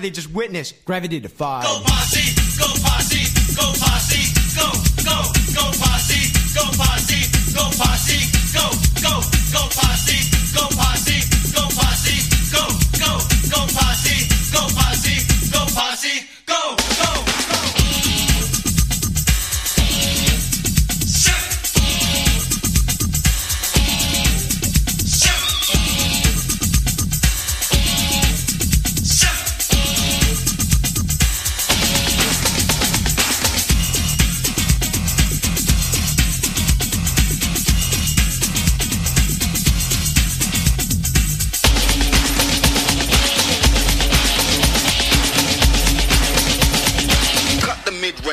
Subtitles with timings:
[0.00, 1.64] they just witnessed gravity defied.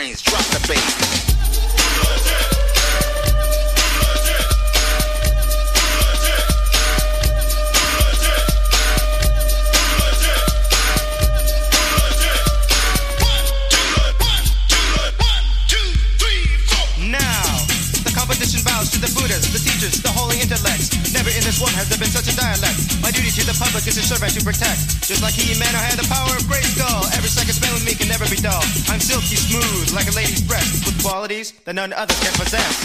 [0.08, 1.07] brains, drop the bass.
[31.68, 32.77] that none other can possess.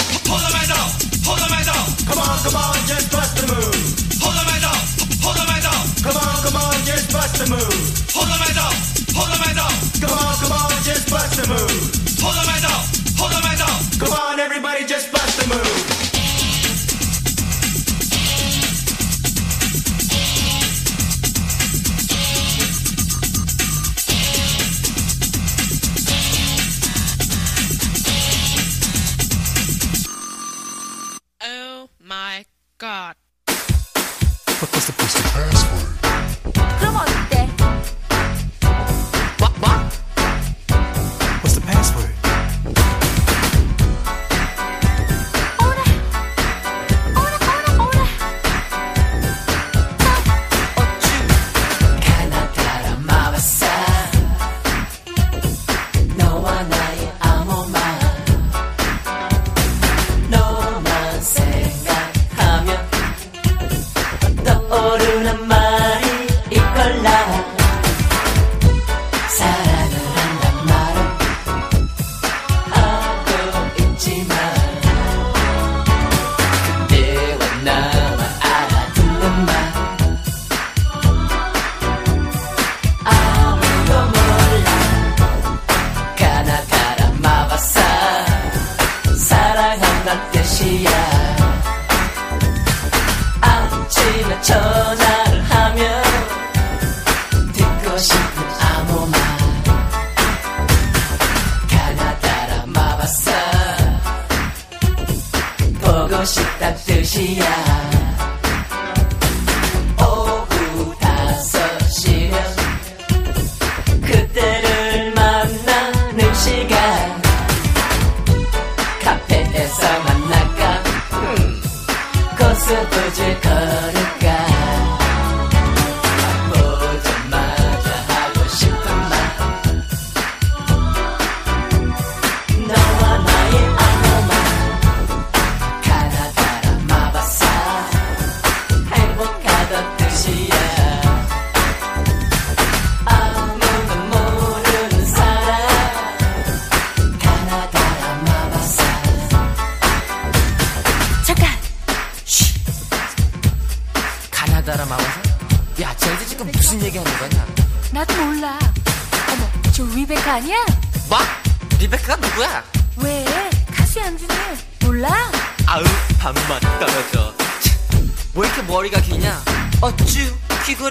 [123.11, 124.02] 世界から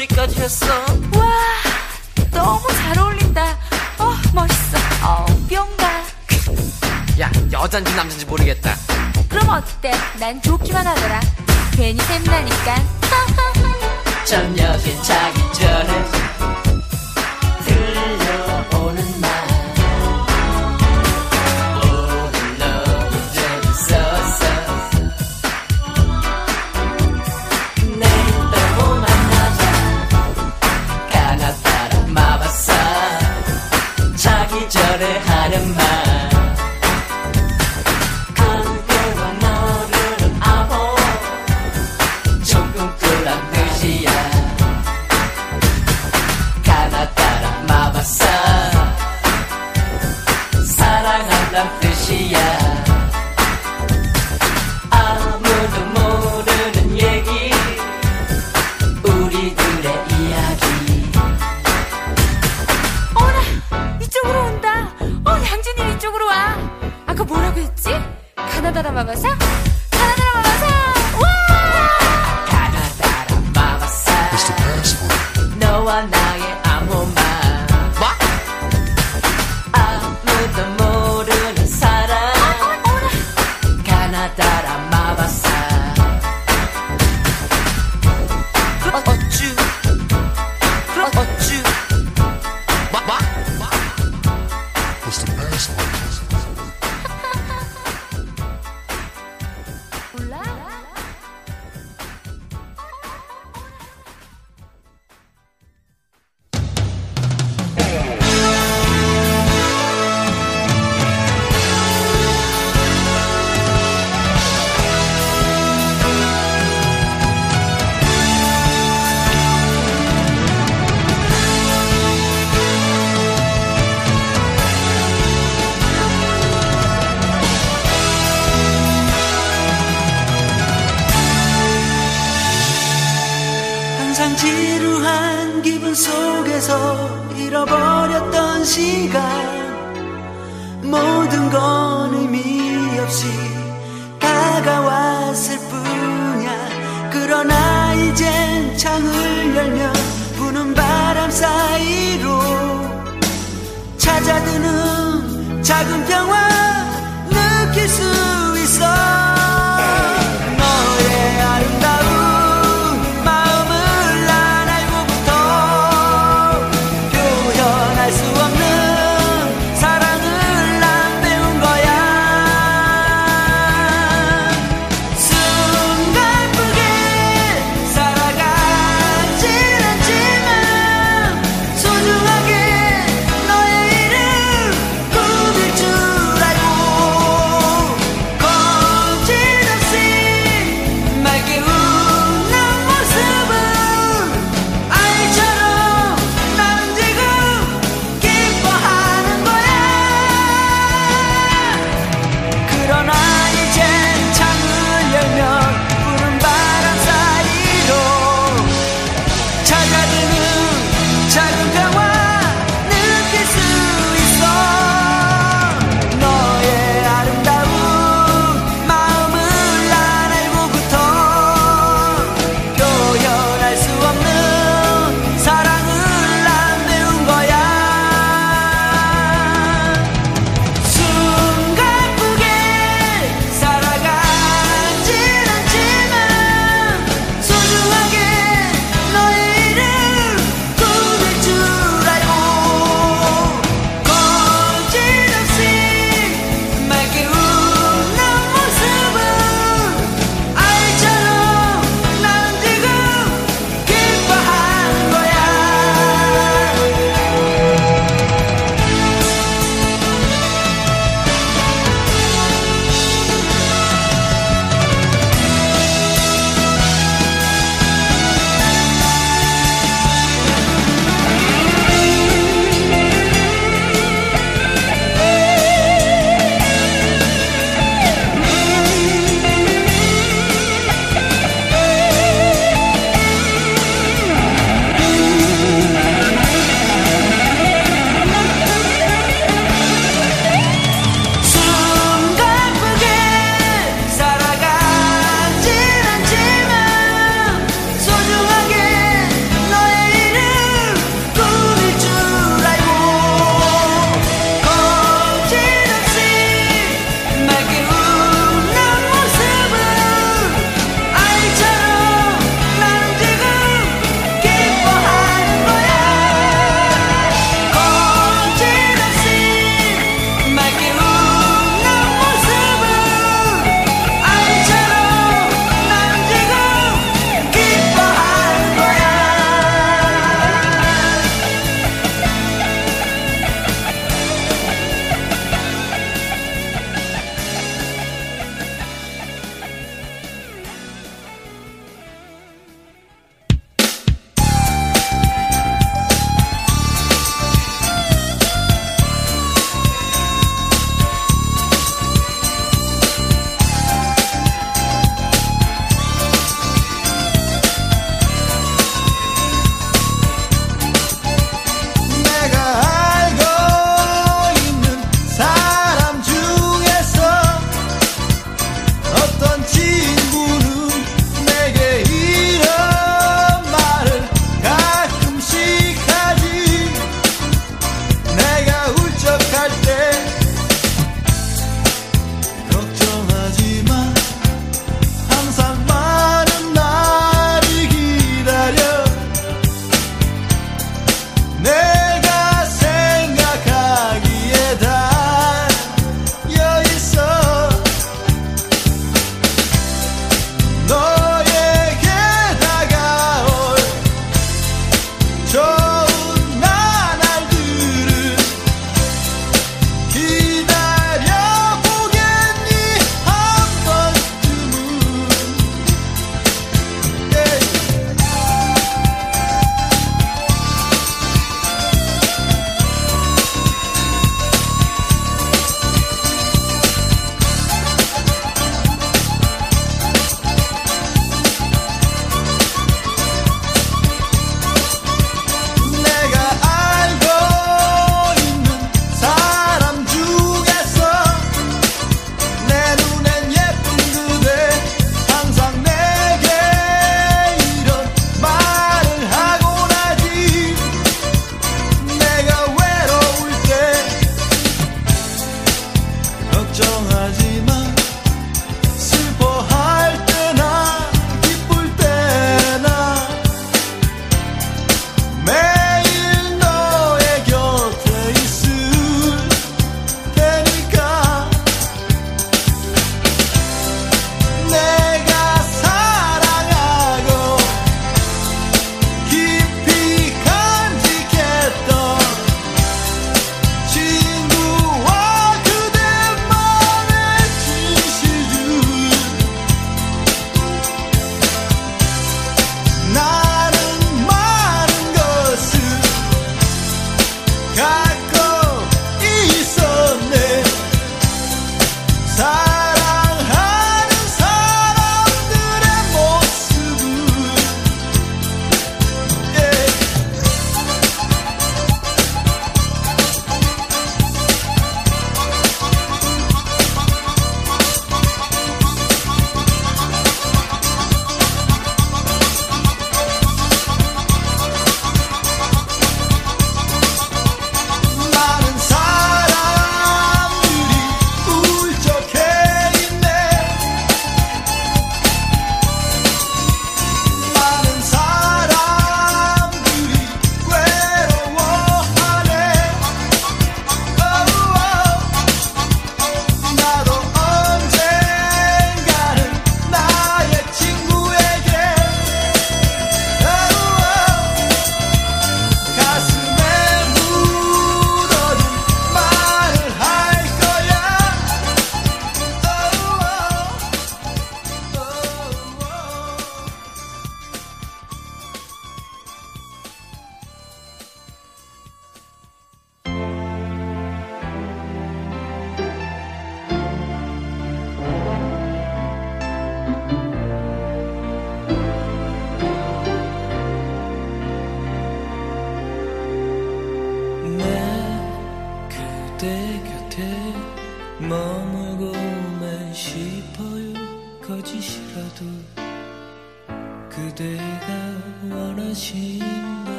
[0.00, 0.66] 목도리까지 했어.
[1.16, 1.30] 와
[2.30, 3.58] 너무 잘 어울린다.
[3.98, 4.78] 어 멋있어.
[5.02, 6.04] 어 뿅가.
[7.20, 8.76] 야 여잔지 남잔지 모르겠다.
[9.28, 9.92] 그럼 어때?
[10.18, 11.20] 난 좋기만 하더라.
[11.72, 12.99] 괜히 샘나니까.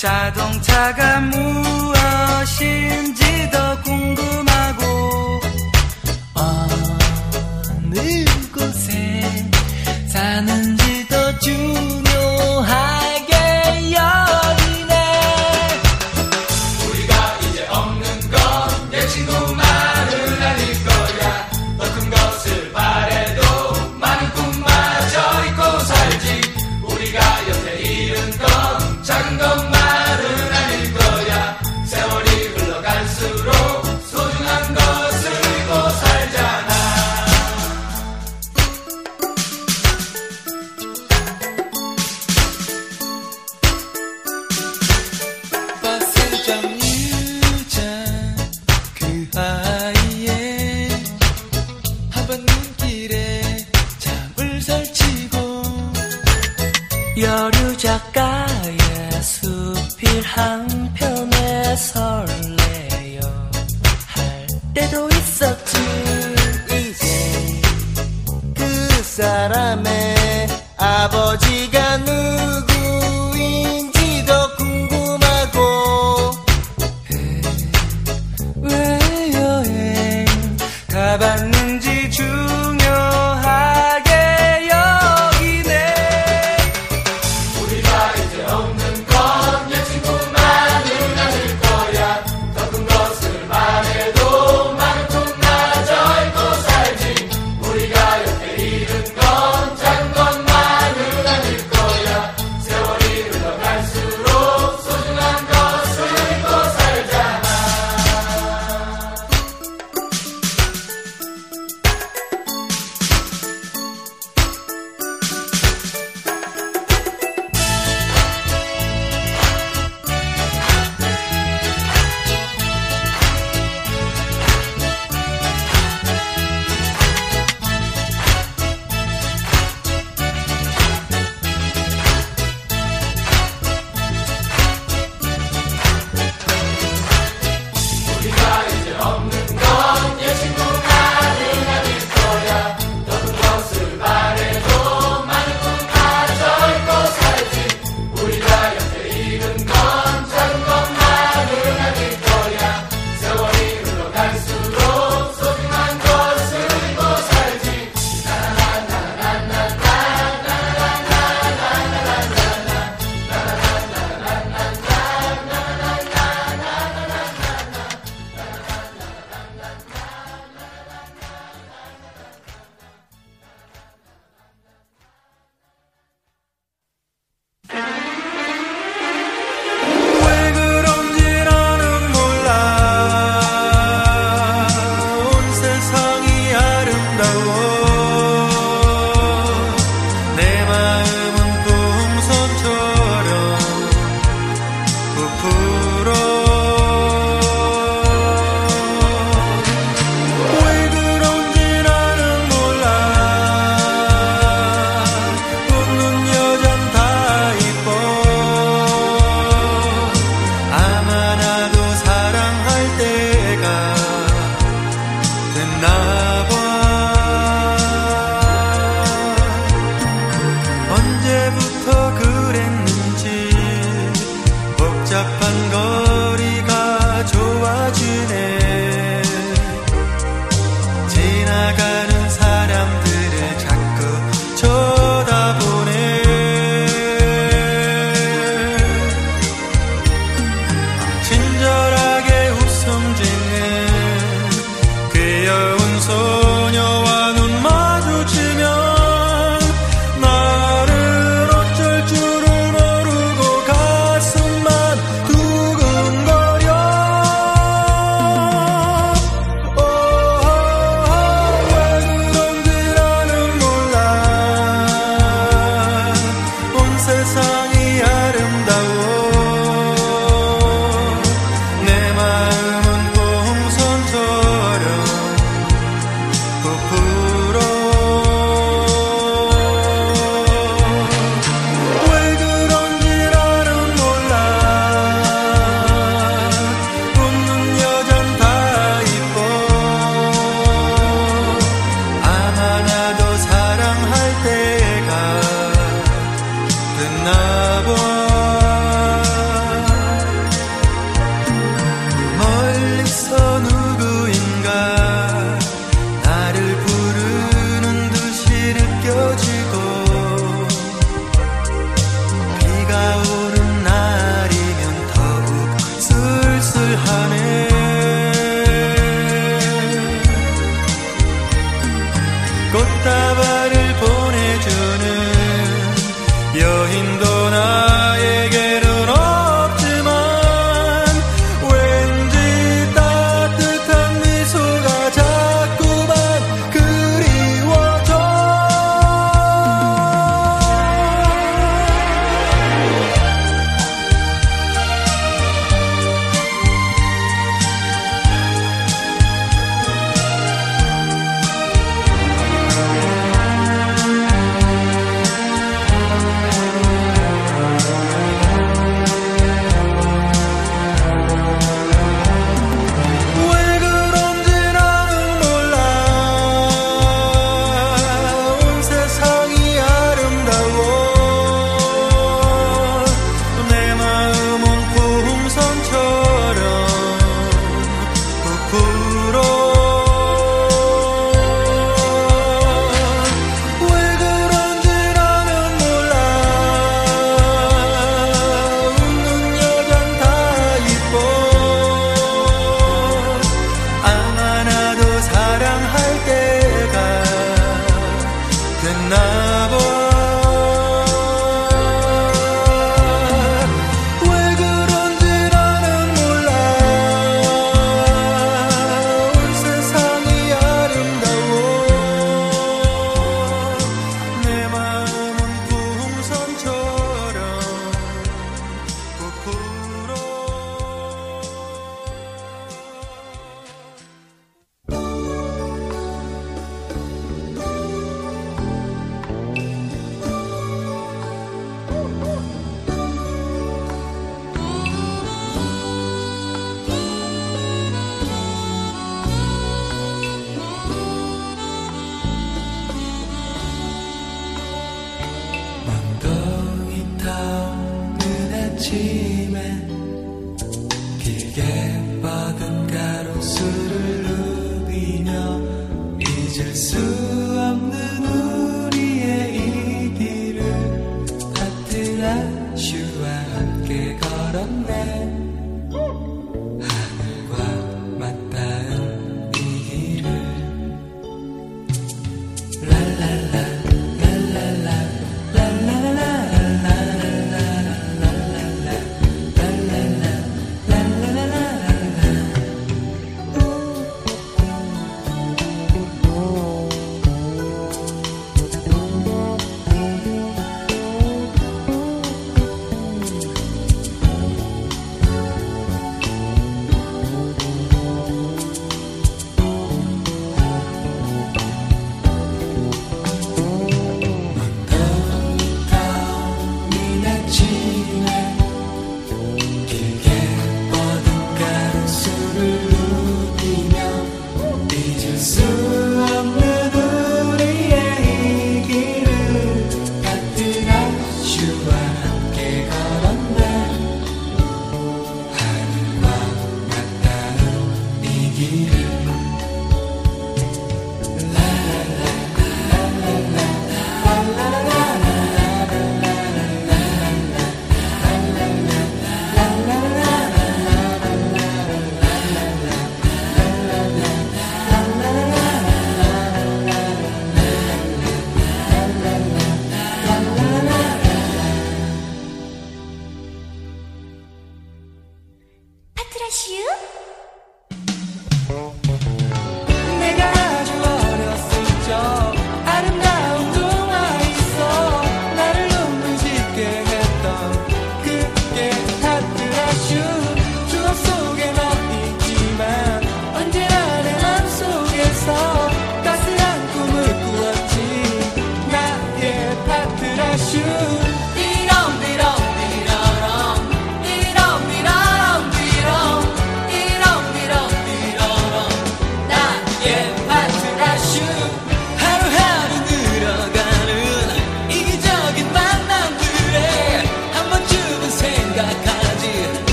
[0.00, 1.20] 자동차가
[2.40, 3.29] 무엇인지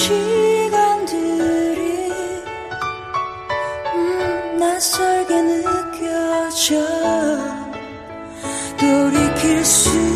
[0.00, 1.20] 시간들이
[3.94, 6.80] 음, 낯설게 느껴져.
[8.78, 10.09] 돌이킬 수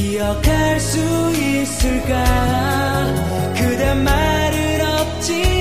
[0.00, 0.98] 기억할 수
[1.36, 2.24] 있을까?
[3.54, 5.59] 그대 말을 없지